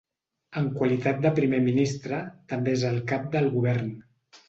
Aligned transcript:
En 0.61 0.69
qualitat 0.77 1.19
de 1.27 1.33
primer 1.41 1.61
ministre, 1.69 2.25
també 2.55 2.77
és 2.81 2.89
el 2.93 3.01
cap 3.15 3.33
del 3.39 3.55
govern. 3.61 3.97